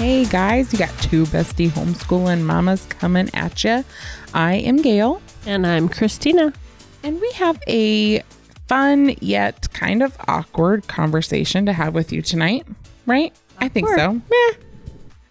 [0.00, 3.84] Hey guys, you got two bestie homeschooling mamas coming at you.
[4.32, 6.54] I am Gail, And I'm Christina.
[7.02, 8.22] and we have a
[8.66, 12.66] fun yet kind of awkward conversation to have with you tonight,
[13.04, 13.34] right?
[13.58, 13.94] I think so.
[13.94, 14.22] Awkward.
[14.30, 14.54] Meh.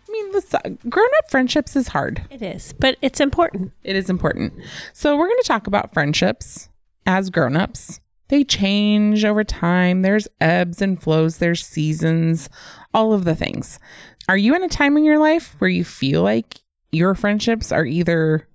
[0.07, 2.21] I mean, listen, grown up friendships is hard.
[2.29, 3.71] It is, but it's important.
[3.83, 4.53] It is important.
[4.93, 6.69] So, we're going to talk about friendships
[7.07, 7.99] as grown ups.
[8.29, 10.01] They change over time.
[10.01, 12.49] There's ebbs and flows, there's seasons,
[12.93, 13.79] all of the things.
[14.27, 16.61] Are you in a time in your life where you feel like
[16.91, 18.47] your friendships are either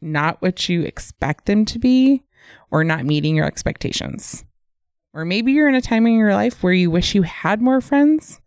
[0.00, 2.22] not what you expect them to be
[2.70, 4.44] or not meeting your expectations?
[5.14, 7.80] Or maybe you're in a time in your life where you wish you had more
[7.80, 8.40] friends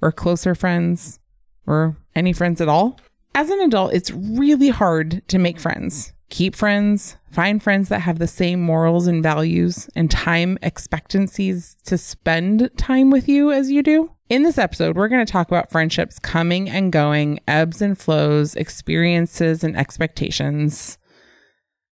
[0.00, 1.20] or closer friends
[1.66, 2.98] or any friends at all?
[3.34, 8.18] As an adult, it's really hard to make friends, keep friends, find friends that have
[8.18, 13.82] the same morals and values and time expectancies to spend time with you as you
[13.82, 14.10] do.
[14.28, 18.54] In this episode, we're going to talk about friendships coming and going, ebbs and flows,
[18.54, 20.98] experiences and expectations.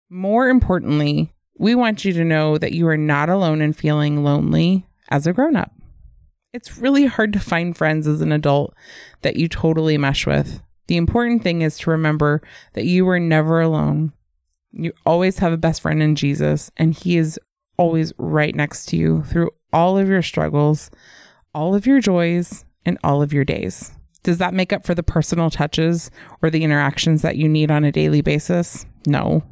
[0.08, 4.86] More importantly, we want you to know that you are not alone in feeling lonely
[5.10, 5.72] as a grown up.
[6.52, 8.74] It's really hard to find friends as an adult
[9.22, 10.62] that you totally mesh with.
[10.86, 12.42] The important thing is to remember
[12.74, 14.12] that you are never alone.
[14.72, 17.38] You always have a best friend in Jesus, and He is
[17.76, 20.90] always right next to you through all of your struggles,
[21.54, 23.92] all of your joys, and all of your days.
[24.22, 26.10] Does that make up for the personal touches
[26.42, 28.86] or the interactions that you need on a daily basis?
[29.06, 29.42] No,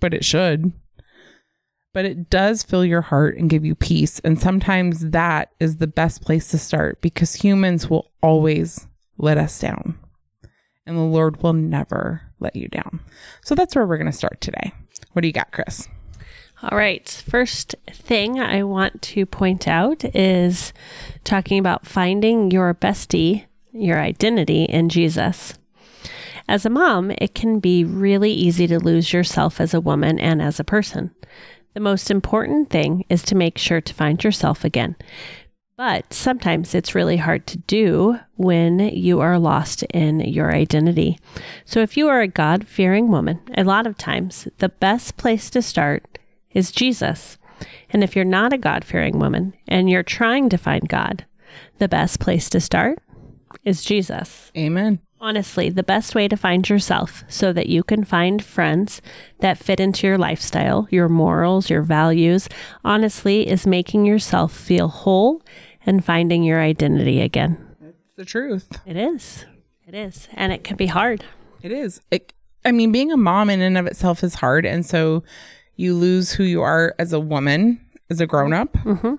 [0.00, 0.72] but it should.
[1.92, 4.18] But it does fill your heart and give you peace.
[4.20, 8.86] And sometimes that is the best place to start because humans will always
[9.18, 9.98] let us down
[10.86, 13.00] and the Lord will never let you down.
[13.42, 14.72] So that's where we're going to start today.
[15.12, 15.88] What do you got, Chris?
[16.62, 17.08] All right.
[17.28, 20.72] First thing I want to point out is
[21.24, 25.54] talking about finding your bestie, your identity in Jesus.
[26.48, 30.42] As a mom, it can be really easy to lose yourself as a woman and
[30.42, 31.14] as a person.
[31.74, 34.94] The most important thing is to make sure to find yourself again.
[35.76, 41.18] But sometimes it's really hard to do when you are lost in your identity.
[41.64, 45.48] So, if you are a God fearing woman, a lot of times the best place
[45.50, 46.18] to start
[46.52, 47.38] is Jesus.
[47.90, 51.24] And if you're not a God fearing woman and you're trying to find God,
[51.78, 52.98] the best place to start
[53.64, 54.52] is Jesus.
[54.56, 55.00] Amen.
[55.22, 59.00] Honestly, the best way to find yourself so that you can find friends
[59.38, 62.48] that fit into your lifestyle, your morals, your values,
[62.84, 65.40] honestly, is making yourself feel whole
[65.86, 67.56] and finding your identity again.
[67.80, 68.68] It's the truth.
[68.84, 69.46] It is.
[69.86, 70.26] It is.
[70.32, 71.24] And it can be hard.
[71.62, 72.00] It is.
[72.10, 72.32] It,
[72.64, 74.66] I mean, being a mom in and of itself is hard.
[74.66, 75.22] And so
[75.76, 78.76] you lose who you are as a woman, as a grown up.
[78.78, 79.14] hmm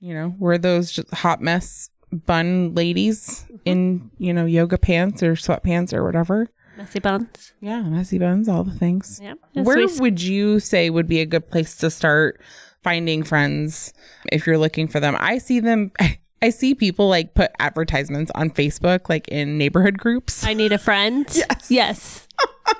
[0.00, 5.34] You know, we're those just hot mess bun ladies in, you know, yoga pants or
[5.34, 6.48] sweatpants or whatever.
[6.76, 7.52] Messy buns.
[7.60, 9.20] Yeah, messy buns, all the things.
[9.22, 9.38] Yep.
[9.54, 12.40] Where Sweet- would you say would be a good place to start
[12.84, 13.92] finding friends
[14.30, 15.16] if you're looking for them?
[15.18, 15.90] I see them.
[16.42, 20.46] I see people like put advertisements on Facebook, like in neighborhood groups.
[20.46, 21.26] I need a friend.
[21.34, 21.70] Yes.
[21.70, 22.28] Yes.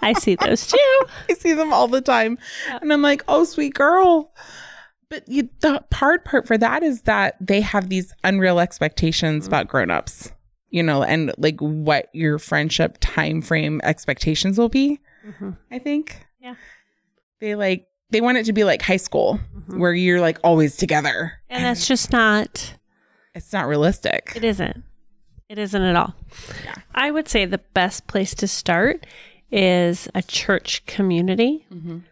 [0.00, 1.00] I see those too.
[1.28, 2.38] I see them all the time,
[2.80, 4.32] and I'm like, "Oh, sweet girl."
[5.10, 9.66] But you, the hard part for that is that they have these unreal expectations about
[9.68, 10.32] grown-ups,
[10.70, 15.00] you know, and like what your friendship time frame expectations will be.
[15.26, 15.56] Mhm.
[15.70, 16.26] I think.
[16.40, 16.54] Yeah.
[17.40, 21.32] They like they want it to be like high school where you're like always together.
[21.50, 22.74] And that's just not,
[23.34, 24.32] It's not realistic.
[24.34, 24.82] it isn't.
[25.48, 26.14] It isn't at all.
[26.64, 26.74] Yeah.
[26.94, 29.06] I would say the best place to start
[29.50, 32.02] is a church community, Mhm.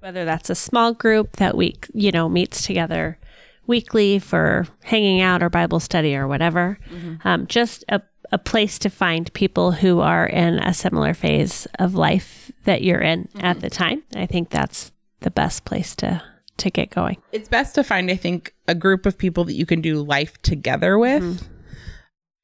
[0.00, 3.18] Whether that's a small group that we, you know, meets together
[3.66, 6.78] weekly for hanging out or Bible study or whatever.
[7.24, 11.94] Um, just a, a place to find people who are in a similar phase of
[11.94, 14.02] life that you're in at the time.
[14.14, 16.22] I think that's the best place to
[16.58, 17.18] to get going.
[17.32, 20.38] It's best to find, I think, a group of people that you can do life
[20.38, 21.22] together with.
[21.22, 21.52] Mm-hmm.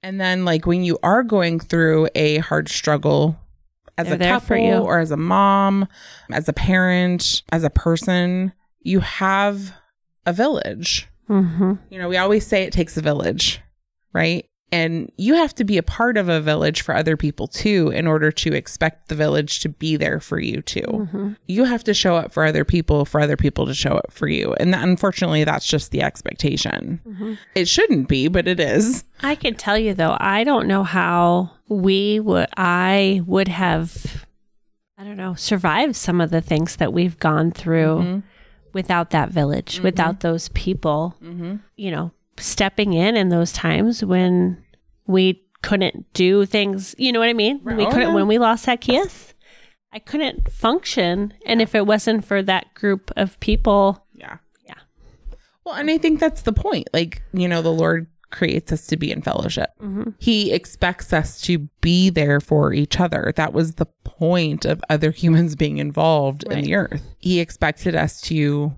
[0.02, 3.38] And then like when you are going through a hard struggle
[3.98, 5.86] as They're a couple or as a mom,
[6.30, 9.74] as a parent, as a person, you have
[10.26, 11.08] a village.
[11.28, 11.74] Mm-hmm.
[11.90, 13.60] You know, we always say it takes a village,
[14.12, 14.46] right?
[14.74, 18.06] And you have to be a part of a village for other people too, in
[18.06, 20.80] order to expect the village to be there for you too.
[20.80, 21.32] Mm-hmm.
[21.46, 24.28] You have to show up for other people for other people to show up for
[24.28, 24.54] you.
[24.54, 27.02] And that, unfortunately, that's just the expectation.
[27.06, 27.34] Mm-hmm.
[27.54, 29.04] It shouldn't be, but it is.
[29.20, 34.26] I can tell you though, I don't know how we would I would have
[34.98, 38.22] I don't know, survived some of the things that we've gone through Mhm.
[38.72, 41.56] without that village, without those people, Mm-hmm.
[41.76, 44.62] you know, stepping in in those times when
[45.06, 46.94] we couldn't do things.
[46.98, 47.60] You know what I mean?
[47.62, 47.76] Right.
[47.76, 48.14] We Oh, couldn't yeah.
[48.14, 49.34] when we lost Zacchaeus.
[49.92, 54.38] I couldn't function, and if it wasn't for that group of people, Yeah.
[54.66, 54.75] Yeah.
[55.64, 56.88] Well, and I think that's the point.
[56.94, 59.70] Like, you know, the Lord creates us to be in fellowship.
[59.81, 60.11] Mm-hmm.
[60.19, 63.32] He expects us to be there for each other.
[63.37, 67.02] That was the point of other humans being involved in the earth.
[67.19, 68.73] He expected us to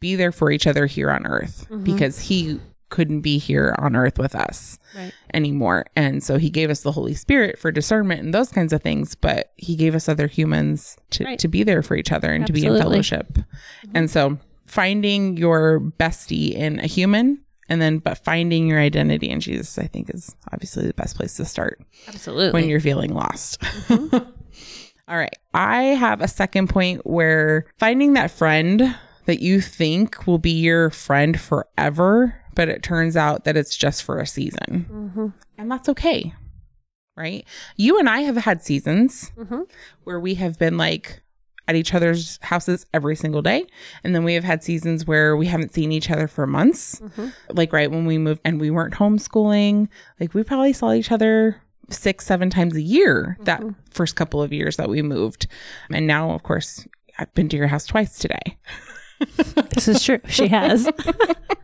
[0.00, 1.84] be there for each other here on earth mm-hmm.
[1.84, 2.60] because he
[2.90, 5.12] couldn't be here on earth with us Right.
[5.32, 5.86] anymore.
[5.96, 9.16] And so he gave us the Holy Spirit for discernment and those kinds of things,
[9.16, 11.38] but he gave us other humans to, Right.
[11.40, 12.92] to be there for each other and to be in Absolutely.
[12.92, 13.32] fellowship.
[13.32, 13.90] Mm-hmm.
[13.96, 17.43] And so finding your bestie in a human
[17.74, 21.36] and then but finding your identity in Jesus, I think is obviously the best place
[21.36, 22.52] to start absolutely.
[22.58, 23.62] when you're feeling lost.
[23.90, 25.36] All right.
[25.52, 30.88] I have a second point where finding that friend that you think will be your
[30.90, 34.86] friend forever, but it turns out that it's just for a season.
[34.90, 35.32] Mhm.
[35.58, 36.32] And that's okay.
[37.16, 37.44] Right?
[37.76, 39.68] You and I have had seasons Mhm.
[40.04, 41.22] where we have been like
[41.66, 43.66] at each other's houses every single day.
[44.02, 47.00] And then we have had seasons where we haven't seen each other for months.
[47.00, 47.32] Mhm.
[47.50, 49.88] Like right when we moved and we weren't homeschooling,
[50.20, 51.56] like we probably saw each other
[51.90, 55.46] six, seven times a year that first couple of years that we moved.
[55.90, 56.86] And now, of course,
[57.18, 58.58] I've been to your house twice today.
[59.70, 60.20] This is true.
[60.28, 60.88] She has.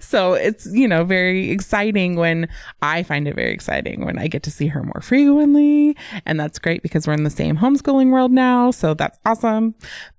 [0.00, 2.48] So it's, you know, very exciting when
[2.82, 5.96] I find it very exciting when I get to see her more frequently.
[6.24, 8.70] And that's great because we're in the same homeschooling world now.
[8.70, 9.74] So that's awesome.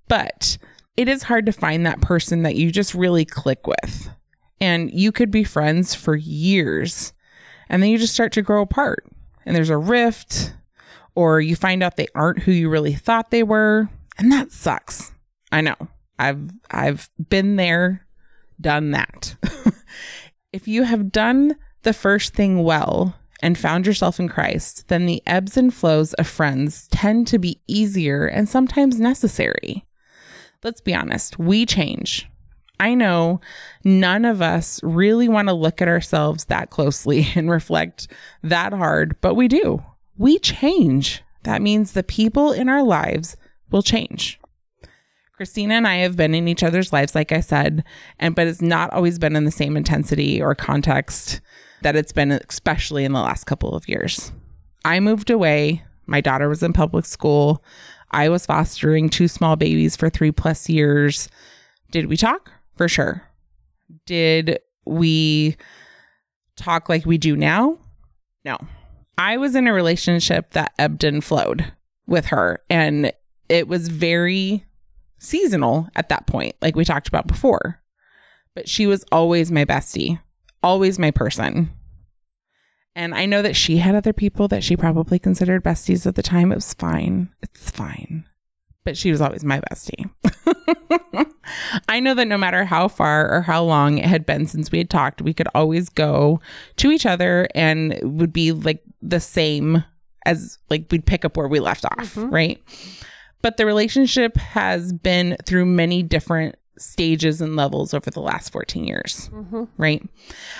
[0.07, 0.57] But
[0.95, 4.09] it is hard to find that person that you just really click with.
[4.59, 7.13] And you could be friends for years
[7.69, 9.05] and then you just start to grow apart
[9.45, 10.53] and there's a rift
[11.15, 13.89] or you find out they aren't who you really thought they were.
[14.17, 15.11] And that sucks.
[15.51, 15.75] I know.
[16.19, 18.06] I've I've been there
[18.59, 19.35] done that.
[20.53, 25.21] if you have done the first thing well and found yourself in Christ, then the
[25.25, 29.85] ebbs and flows of friends tend to be easier and sometimes necessary.
[30.63, 32.27] Let's be honest, we change.
[32.79, 33.41] I know
[33.83, 38.07] none of us really want to look at ourselves that closely and reflect
[38.43, 39.83] that hard, but we do.
[40.17, 41.23] We change.
[41.43, 43.37] That means the people in our lives
[43.71, 44.39] will change.
[45.37, 47.83] Christina and I have been in each other's lives, like I said,
[48.19, 51.41] and but it's not always been in the same intensity or context
[51.83, 54.31] that it's been, especially in the last couple of years.
[54.83, 55.83] I moved away.
[56.07, 57.63] My daughter was in public school.
[58.09, 61.29] I was fostering two small babies for three plus years.
[61.91, 62.51] Did we talk?
[62.75, 63.21] For sure.
[64.07, 65.55] Did we
[66.55, 67.77] talk like we do now?
[68.43, 68.57] No.
[69.19, 71.73] I was in a relationship that ebbed and flowed
[72.07, 73.11] with her, and
[73.49, 74.65] it was very
[75.19, 77.81] seasonal at that point, like we talked about before.
[78.55, 80.19] But she was always my bestie,
[80.63, 81.71] always my person.
[82.95, 86.23] And I know that she had other people that she probably considered besties at the
[86.23, 86.51] time.
[86.51, 87.29] It was fine.
[87.43, 88.25] It's fine.
[88.83, 90.09] But she was always my bestie.
[91.87, 94.79] I know that no matter how far or how long it had been since we
[94.79, 96.41] had talked, we could always go
[96.77, 99.83] to each other and it would be like the same
[100.25, 102.29] as like we'd pick up where we left off, mm-hmm.
[102.29, 102.61] right?
[103.41, 108.83] But the relationship has been through many different stages and levels over the last 14
[108.85, 109.29] years,
[109.77, 110.01] right?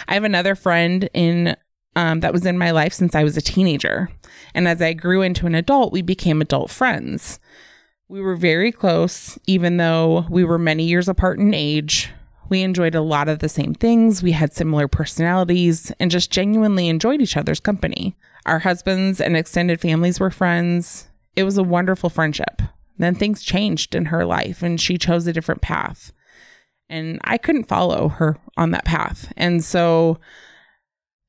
[0.08, 1.56] I have another friend in
[1.96, 4.10] um, that was in my life since I was a teenager.
[4.54, 7.40] And as I grew into an adult, we became adult friends.
[8.08, 12.12] We were very close, even though we were many years apart in age.
[12.50, 14.24] We enjoyed a lot of the same things.
[14.24, 18.16] We had similar personalities and just genuinely enjoyed each other's company.
[18.46, 21.07] Our husbands and extended families were friends.
[21.38, 22.64] It was a wonderful friendship.
[22.98, 26.12] Then things changed in her life and she chose a different path.
[26.90, 29.32] And I couldn't follow her on that path.
[29.38, 30.20] And so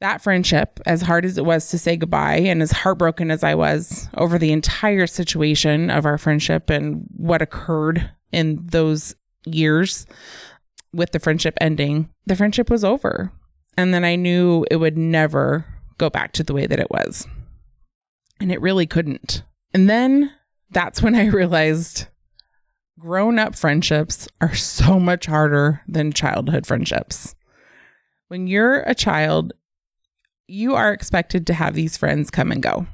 [0.01, 3.55] that friendship, as hard as it was to say goodbye and as heartbroken as I
[3.55, 10.07] was over the entire situation of our friendship and what occurred in those years
[10.95, 13.31] with the friendship ending, the friendship was over.
[13.77, 15.67] And then I knew it would never
[15.99, 17.27] go back to the way that it was.
[18.41, 19.43] And it really couldn't.
[19.75, 20.33] And then
[20.71, 22.07] that's when I realized
[22.99, 27.35] grown up friendships are so much harder than childhood friendships.
[28.29, 29.53] When you're a child,
[30.47, 32.87] you are expected to have these friends come and go.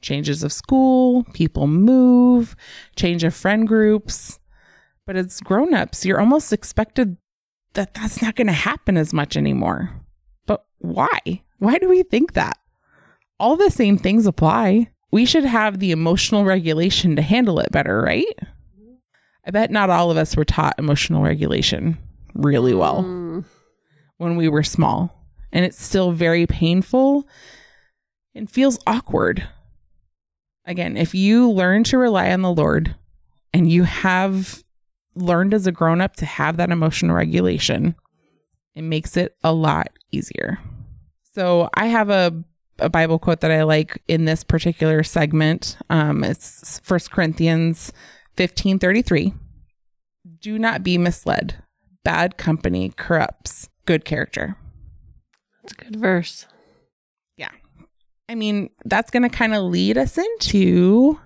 [0.00, 2.56] Changes of school, people move,
[2.96, 4.38] change of friend groups.
[5.06, 7.16] But as grown ups, you're almost expected
[7.74, 9.90] that that's not going to happen as much anymore.
[10.46, 11.42] But why?
[11.58, 12.58] Why do we think that?
[13.38, 14.91] All the same things apply.
[15.12, 18.24] We should have the emotional regulation to handle it better, right?
[19.46, 21.98] I bet not all of us were taught emotional regulation
[22.34, 23.44] really well Mm,
[24.16, 25.14] when we were small.
[25.52, 27.28] And it's still very painful
[28.34, 29.46] and feels awkward.
[30.64, 32.94] Again, if you learn to rely on the Lord
[33.52, 34.62] and you have
[35.14, 37.96] learned as a grown up to have that emotional regulation,
[38.74, 40.58] it makes it a lot easier.
[41.34, 42.32] So I have a,
[42.78, 45.76] a Bible quote that I like in this particular segment.
[45.90, 47.92] Um, it's First Corinthians
[48.36, 49.34] fifteen thirty three.
[50.40, 51.62] Do not be misled.
[52.04, 54.56] Bad company corrupts good character.
[55.62, 56.46] That's a good verse.
[57.36, 57.50] Yeah.
[58.28, 61.20] I mean, that's going to kind of lead us into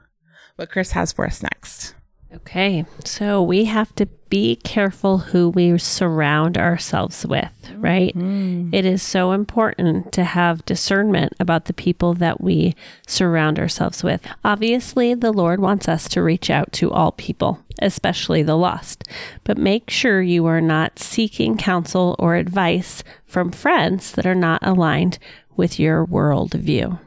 [0.56, 1.94] what Chris has for us next.
[2.35, 8.16] Okay, so we have to be careful who we surround ourselves with, right?
[8.16, 8.75] Mm.
[8.75, 12.75] It is so important to have discernment about the people that we
[13.06, 14.26] surround ourselves with.
[14.45, 19.04] Obviously, the Lord wants us to reach out to all people, especially the lost,
[19.45, 24.66] but make sure you are not seeking counsel or advice from friends that are not
[24.66, 25.18] aligned
[25.56, 26.99] with your worldview.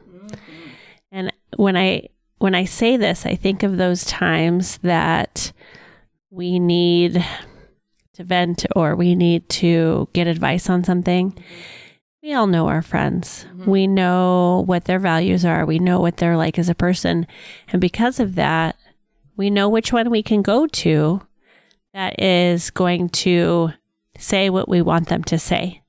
[1.12, 2.08] And when I
[2.40, 5.52] when I say this, I think of those times that
[6.30, 7.24] we need
[8.14, 11.38] to vent or we need to get advice on something.
[12.22, 13.44] We all know our friends.
[13.50, 13.70] Mm-hmm.
[13.70, 15.66] We know what their values are.
[15.66, 17.26] We know what they're like as a person.
[17.68, 18.76] And because of that,
[19.36, 21.20] we know which one we can go to
[21.92, 23.72] that is going to
[24.16, 25.79] say what we want them to say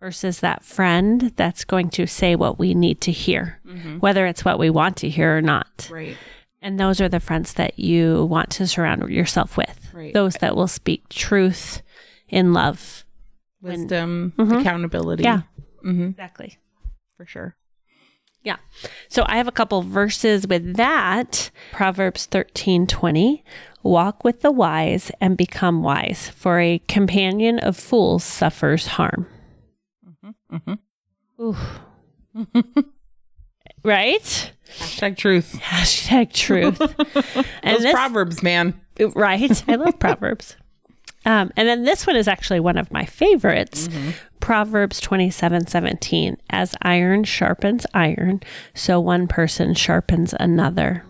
[0.00, 3.60] versus that friend that's going to say what we need to hear,
[4.00, 5.88] whether it's what we want to hear or not.
[5.90, 6.16] Right.
[6.62, 9.90] And those are the friends that you want to surround yourself with.
[9.92, 10.12] Right.
[10.14, 11.82] Those that will speak truth
[12.28, 13.04] in love.
[13.60, 14.60] When- Wisdom, Mhm.
[14.60, 15.22] accountability.
[15.24, 15.42] Yeah.
[15.82, 16.58] hmm Exactly.
[17.16, 17.56] for sure.
[18.42, 18.56] Yeah.
[19.08, 21.50] So I have a couple verses with that.
[21.72, 23.42] Proverbs 13 20.
[23.82, 29.26] Walk with the wise and become wise, for a companion of fools suffers harm.
[30.52, 30.78] Mhm.
[31.40, 31.56] Ooh.
[33.84, 34.52] right?
[34.78, 35.58] Hashtag truth.
[35.62, 36.80] Hashtag truth.
[37.62, 38.80] and Those this, proverbs, man.
[39.14, 39.64] right?
[39.68, 40.56] I love Proverbs.
[41.24, 43.88] Um, and then this one is actually one of my favorites.
[44.38, 46.36] Proverbs twenty seven seventeen.
[46.50, 48.40] As iron sharpens iron,
[48.74, 51.04] so one person sharpens another.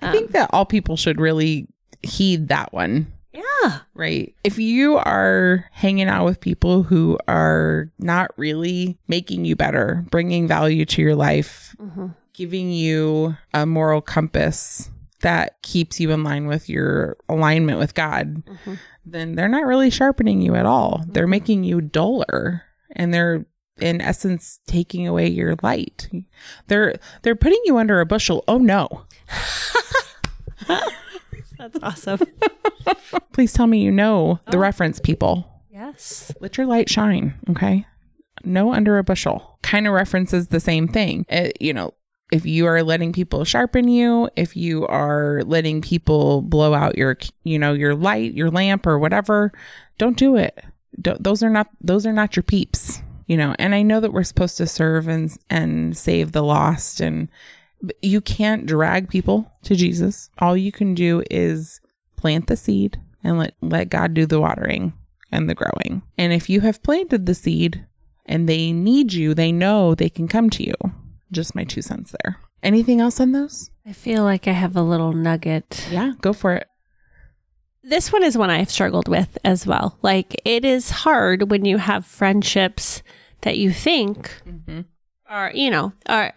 [0.00, 1.68] I think that all people should really
[2.02, 3.12] heed that one.
[3.38, 3.80] Yeah.
[3.94, 4.34] Right.
[4.42, 10.48] If you are hanging out with people who are not really making you better, bringing
[10.48, 12.08] value to your life, mm-hmm.
[12.32, 14.90] giving you a moral compass
[15.20, 18.74] that keeps you in line with your alignment with God, mm-hmm.
[19.04, 21.04] then they're not really sharpening you at all.
[21.06, 21.30] They're mm-hmm.
[21.30, 23.46] making you duller and they're
[23.80, 26.08] in essence taking away your light.
[26.66, 28.42] They're they're putting you under a bushel.
[28.48, 29.04] Oh no.
[31.58, 32.20] That's awesome.
[33.32, 35.62] Please tell me you know the reference people.
[35.70, 36.32] yes.
[36.40, 37.86] let your light shine okay
[38.44, 41.92] no under a bushel kind of references the same thing Uh, you know
[42.30, 47.16] if you are letting people sharpen you if you are letting people blow out your
[47.44, 49.52] you know your light your lamp or whatever
[49.98, 50.58] don't do it
[51.00, 54.12] don't, those are not those are not your peeps you know and i know that
[54.12, 57.28] we're supposed to serve and and save the lost and
[58.02, 61.80] you can't drag people to jesus all you can do is
[62.16, 64.92] plant the seed and let let god do the watering
[65.30, 66.02] and the growing.
[66.16, 67.86] And if you have planted the seed
[68.26, 70.74] and they need you, they know they can come to you.
[71.30, 72.38] Just my two cents there.
[72.62, 73.70] Anything else on those?
[73.86, 75.86] I feel like I have a little nugget.
[75.90, 76.66] Yeah, go for it.
[77.82, 79.98] This one is one I've struggled with as well.
[80.02, 83.02] Like it is hard when you have friendships
[83.42, 84.80] that you think mm-hmm.
[85.28, 86.34] are, you know, are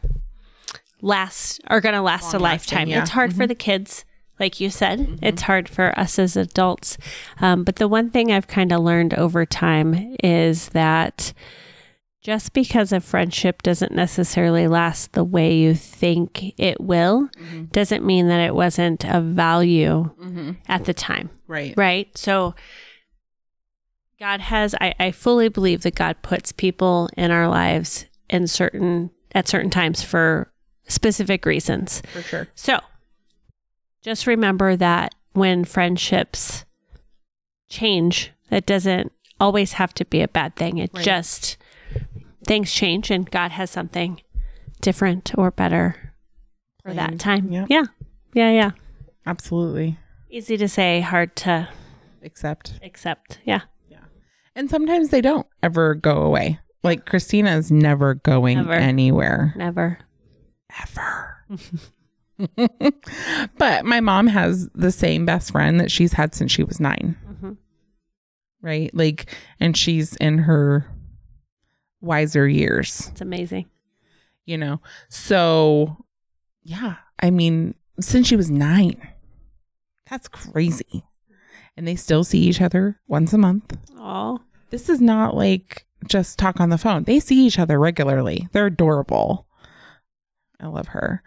[1.02, 2.88] last are going to last a Long-lasting, lifetime.
[2.90, 3.02] yeah.
[3.02, 3.60] It's hard for the mm-hmm.
[3.60, 4.06] kids,
[4.40, 5.00] like you said.
[5.00, 5.26] Mm-hmm.
[5.26, 6.98] It's hard for us as adults.
[7.40, 11.34] Um, but the one thing I've kind of learned over time is that
[12.22, 17.66] just because a friendship doesn't necessarily last the way you think it will, mm-hmm.
[17.66, 20.10] doesn't mean that it wasn't of value
[20.68, 21.74] at the time Right.
[21.76, 22.16] right?
[22.16, 22.54] So
[24.20, 29.10] God has I, I fully believe that God puts people in our lives in certain
[29.34, 30.52] at certain times for
[30.92, 32.02] specific reasons.
[32.14, 32.48] For sure.
[32.56, 32.80] So
[34.02, 36.66] just remember that when friendships
[37.70, 40.78] change, it doesn't always have to be a bad thing.
[40.78, 41.04] It Right.
[41.04, 41.58] just
[42.46, 44.22] things change and God has something
[44.82, 46.14] different or better
[46.84, 47.52] for that time.
[47.52, 47.68] Yep.
[47.70, 47.84] Yeah.
[48.34, 48.72] Yeah, yeah.
[49.26, 49.98] Absolutely.
[50.30, 51.68] Easy to say, hard to
[52.24, 52.80] Accept.
[52.84, 53.40] accept.
[53.46, 53.62] Yeah.
[53.90, 54.00] Yeah.
[54.56, 56.60] And sometimes they don't ever go away.
[56.84, 58.74] Like Christina is never going Never.
[58.74, 59.54] anywhere.
[59.56, 60.00] Never.
[60.82, 61.46] Ever.
[63.58, 67.16] but my mom has the same best friend that she's had since she was 9
[67.30, 67.58] Mhm.
[68.62, 68.94] Right?
[68.94, 70.86] Like, and she's in her
[72.00, 73.10] wiser years.
[73.12, 73.66] It's amazing.
[74.46, 74.82] you know?
[75.10, 76.06] So,
[76.64, 79.00] yeah, I mean, since she was nine,
[80.10, 81.04] that's crazy.
[81.78, 83.78] And they still see each other once a month.
[83.98, 84.40] Oh,
[84.72, 87.04] This is not like just talk on the phone.
[87.04, 88.48] They see each other regularly.
[88.52, 89.48] They're adorable.
[90.62, 91.24] I love her.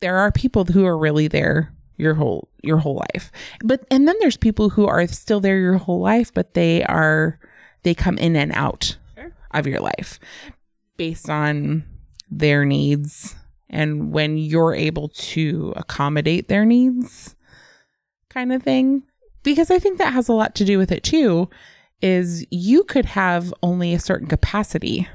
[0.00, 3.30] There are people who are really there your whole your whole life.
[3.64, 7.38] But and then there's people who are still there your whole life, but they are
[7.84, 9.32] they come in and out Sure.
[9.52, 10.18] of your life
[10.96, 11.84] based on
[12.30, 13.36] their needs
[13.70, 17.36] and when you're able to accommodate their needs
[18.28, 19.02] kind of thing
[19.42, 21.48] because I think that has a lot to do with it too
[22.00, 25.06] is you could have only a certain capacity.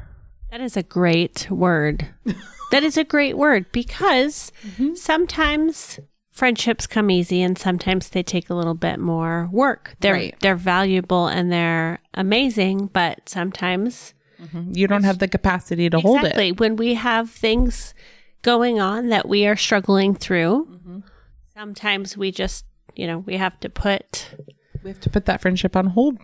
[0.52, 2.08] that is a great word.
[2.72, 4.96] that is a great word because Mm-hmm.
[4.96, 6.00] sometimes
[6.32, 9.96] friendships come easy and sometimes they take a little bit more work.
[10.00, 10.36] They're Right.
[10.40, 14.14] they're valuable and they're amazing, but sometimes
[14.72, 16.28] You don't have the capacity to hold it.
[16.28, 17.94] exactly when we have things
[18.42, 21.00] going on that we are struggling through, Mm-hmm.
[21.54, 24.34] sometimes we just, you know, we have to put
[24.84, 26.18] We have to put that friendship on hold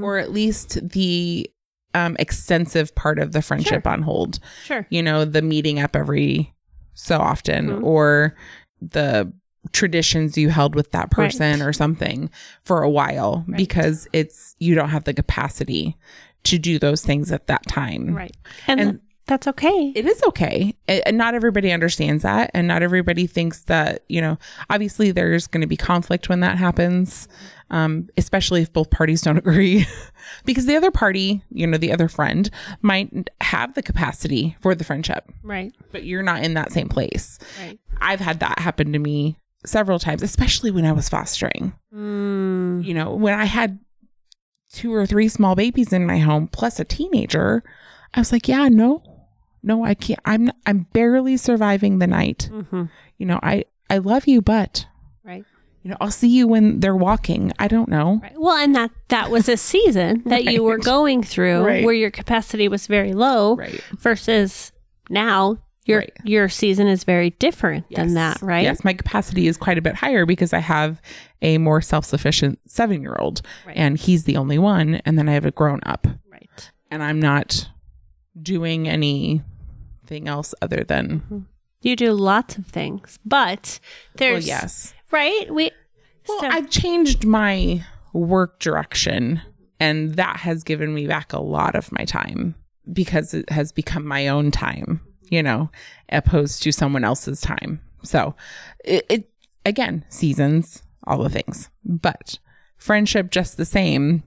[0.00, 1.50] or at least the
[1.94, 4.38] um, extensive part of the friendship on hold.
[4.64, 4.86] sure.
[4.90, 6.52] You know, the meeting up every
[6.94, 8.34] so often or
[8.80, 9.32] the
[9.72, 11.66] traditions you held with that person Right.
[11.68, 12.30] or something
[12.64, 15.96] for a while because it's you don't have the capacity
[16.44, 18.14] to do those things at that time.
[18.14, 18.36] Right.
[18.66, 19.92] And, And- that's okay.
[19.94, 20.74] it is okay.
[20.86, 22.50] And not everybody understands that.
[22.52, 24.38] And not everybody thinks that, you know,
[24.70, 27.26] obviously there's going to be conflict when that happens,
[27.70, 29.86] um, especially if both parties don't agree.
[30.44, 32.50] because the other party, you know, the other friend
[32.82, 35.72] might have the capacity for the friendship, right.
[35.90, 37.38] but you're not in that same place.
[37.60, 37.78] Right.
[38.00, 41.72] I've had that happen to me several times, especially when I was fostering.
[41.94, 43.78] Mm, You know, when I had
[44.70, 47.62] two or three small babies in my home plus a teenager,
[48.12, 49.02] I was like, yeah, no.
[49.64, 50.20] No, I can't.
[50.24, 52.48] I'm I'm barely surviving the night.
[52.52, 52.90] mhm.
[53.18, 54.86] You know, I I love you, but
[55.24, 55.44] Right.
[55.82, 57.52] you know, I'll see you when they're walking.
[57.58, 58.20] I don't know.
[58.22, 58.32] Right.
[58.38, 61.84] Well, and that that was a season that you were going through Right.
[61.84, 63.80] where your capacity was very low Right.
[63.98, 64.72] versus
[65.10, 66.12] now your Right.
[66.24, 68.64] your season is very different than that, right?
[68.64, 71.00] Yes, my capacity is quite a bit higher because I have
[71.42, 73.76] a more self-sufficient 7-year-old Right.
[73.76, 76.70] and he's the only one and then I have a grown up Right.
[76.90, 77.68] and I'm not
[78.40, 78.88] doing
[80.04, 81.38] anything else other than mm-hmm.
[81.84, 83.78] You do lots of things, but
[84.18, 84.94] well, there's yes.
[85.10, 85.52] right.
[85.52, 85.70] We
[86.26, 89.42] Well, so- I've changed my work direction,
[89.78, 92.54] and that has given me back a lot of my time
[92.90, 95.70] because it has become my own time, you know,
[96.08, 97.82] opposed to someone else's time.
[98.02, 98.34] So,
[98.82, 99.30] it, it
[99.66, 102.38] again, seasons, all the things, but
[102.78, 104.22] friendship, just the same,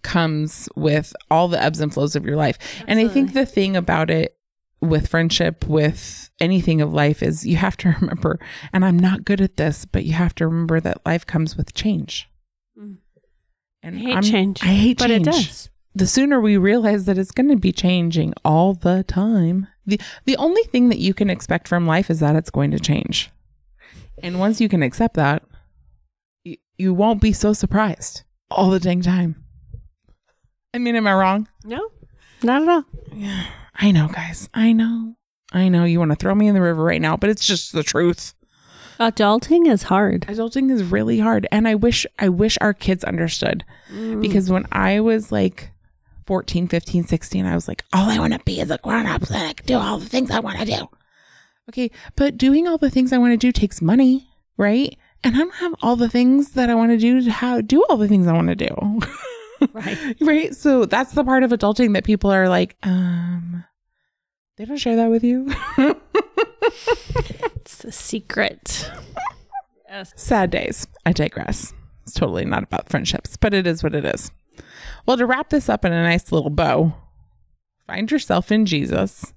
[0.00, 2.58] comes with all the ebbs and flows of your life.
[2.86, 4.34] And I think the thing about it
[4.80, 8.38] with friendship, with anything of life, is you have to remember,
[8.72, 11.74] and I'm not good at this, but you have to remember that life comes with
[11.74, 12.28] change.
[12.78, 12.98] Mm.
[13.82, 15.26] And I hate I'm- change, I hate but change.
[15.26, 15.70] it does.
[15.96, 20.36] The sooner we realize that it's going to be changing all the time, the the
[20.38, 23.30] only thing that you can expect from life is that it's going to change.
[24.20, 25.44] And once you can accept that,
[26.42, 29.44] you, you won't be so surprised all the dang time.
[30.72, 31.46] I mean, am I wrong?
[31.64, 31.88] No,
[32.42, 32.84] not at all.
[33.76, 34.48] I know, guys.
[34.54, 35.16] I know.
[35.52, 37.72] I know you want to throw me in the river right now, but it's just
[37.72, 38.34] the truth.
[38.98, 40.22] Adulting is hard.
[40.22, 44.20] Adulting is really hard, and I wish I wish our kids understood mm.
[44.20, 45.70] because when I was like
[46.26, 49.22] 14, 15, 16, I was like, all I want to be is a grown up
[49.22, 50.88] and I can do all the things I want to do.
[51.68, 54.96] Okay, but doing all the things I want to do takes money, right?
[55.22, 57.84] And I don't have all the things that I want to do to how do
[57.88, 59.00] all the things I want to do.
[59.72, 60.16] Right.
[60.20, 60.54] right?
[60.54, 63.64] So that's the part of adulting that people are like, um,
[64.56, 65.52] they don't share that with you.
[67.64, 68.90] It's a secret.
[69.88, 70.12] Yes.
[70.16, 70.86] Sad days.
[71.06, 71.72] I digress.
[72.02, 74.30] It's totally not about friendships, but it is what it is.
[75.06, 76.94] Well, to wrap this up in a nice little bow,
[77.86, 79.32] find yourself in Jesus.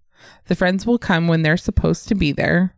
[0.47, 2.75] The friends will come when they're supposed to be there.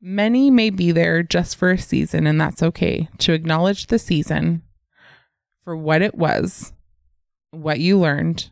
[0.00, 3.08] Many may be there just for a season, and that's okay.
[3.18, 4.62] To acknowledge the season
[5.64, 6.72] for what it was,
[7.50, 8.50] what you learned,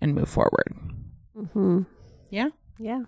[0.00, 0.74] and move forward.
[1.36, 1.82] Mm-hmm.
[2.30, 2.48] Yeah.
[2.78, 3.02] Yeah.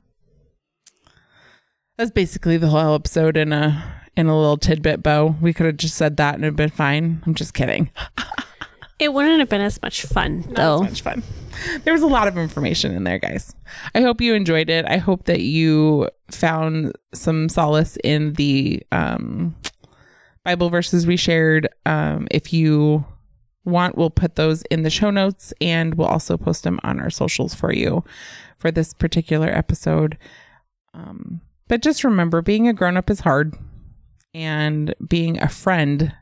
[1.99, 3.85] That's basically the whole episode in a
[4.17, 5.37] in a little tidbit bow.
[5.41, 7.23] We could have just said that and it'd been fine.
[7.27, 7.91] I'm just kidding.
[9.01, 10.75] It wouldn't have been as much fun Not though.
[10.85, 11.23] as much fun.
[11.85, 13.55] There was a lot of information in there, guys.
[13.95, 14.85] I hope you enjoyed it.
[14.85, 19.57] I hope that you found some solace in the um,
[20.45, 21.67] Bible verses we shared.
[21.87, 23.07] Um, if you
[23.71, 27.11] want, we'll put those in the show notes and we'll also post them on our
[27.11, 28.05] socials for you
[28.59, 30.19] for this particular episode.
[30.93, 33.55] Um, but just remember being a grown up is hard,
[34.35, 36.13] and being a friend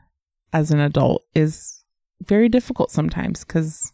[0.53, 1.83] as an adult is
[2.23, 3.93] very difficult sometimes because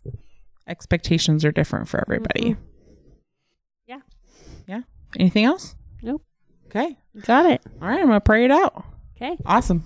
[0.68, 2.52] expectations are different for everybody.
[2.52, 2.58] Mhm.
[3.88, 4.00] Yeah.
[4.68, 4.82] Yeah.
[5.20, 5.76] Anything else?
[6.02, 6.24] Nope.
[6.68, 6.98] Okay.
[7.22, 7.62] Got it.
[7.82, 8.00] All right.
[8.00, 8.86] I'm going to pray it out.
[9.16, 9.38] Okay.
[9.46, 9.84] Awesome.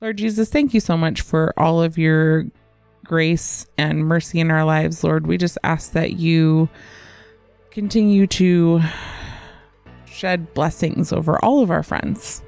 [0.00, 2.46] Lord Jesus, thank you so much for all of your
[3.06, 5.26] grace and mercy in our lives, Lord.
[5.26, 6.68] We just ask that you
[7.70, 8.80] continue to
[10.06, 12.42] shed blessings over all of our friends,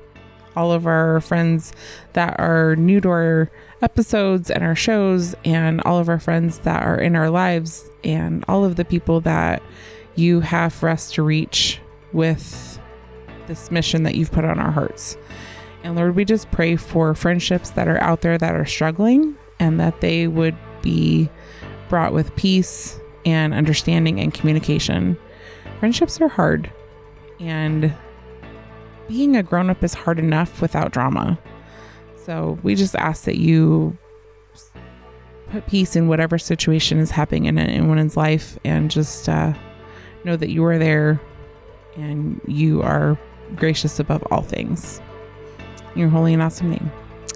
[0.56, 1.72] all of our friends
[2.14, 3.50] that are new to our
[3.82, 8.44] episodes and our shows, and all of our friends that are in our lives, and
[8.48, 9.62] all of the people that
[10.16, 11.80] you have for us to reach
[12.12, 12.80] with
[13.46, 15.16] this mission that you've put on our hearts.
[15.84, 19.78] And Lord, we just pray for friendships that are out there that are struggling and
[19.80, 21.28] that they would be
[21.88, 25.16] brought with peace and understanding and communication.
[25.80, 26.70] Friendships are hard,
[27.40, 27.94] and
[29.08, 31.38] being a grown up is hard enough without drama.
[32.16, 33.96] So we just ask that you
[35.50, 39.54] put peace in whatever situation is happening in anyone's life and just uh,
[40.24, 41.20] know that you are there
[41.96, 43.18] and you are
[43.56, 45.00] gracious above all things.
[45.94, 46.90] In your holy and awesome name.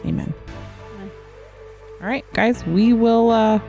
[0.05, 0.35] Amen.
[2.03, 3.61] All right, guys, we will uh,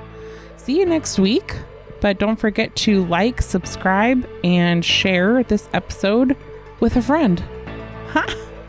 [0.58, 1.56] see you next week.
[2.02, 6.36] But don't forget to like, subscribe, and share this episode
[6.82, 7.39] with a friend.
[8.10, 8.26] Ha!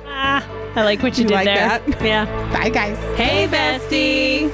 [0.07, 1.57] Ah, I like what you, You did like there.
[1.57, 2.03] that?
[2.05, 2.27] Yeah.
[2.53, 2.96] Bye, guys.
[3.18, 4.53] Hey, bestie.